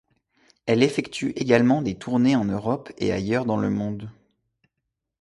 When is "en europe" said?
2.35-2.91